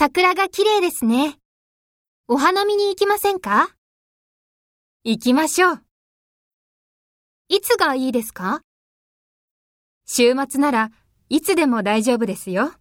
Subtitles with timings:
[0.00, 1.36] 桜が綺麗ですね。
[2.26, 3.68] お花見に行きませんか？
[5.04, 5.82] 行きましょう。
[7.50, 8.62] いつがいいですか？
[10.06, 10.90] 週末なら
[11.28, 12.72] いつでも大丈夫ですよ。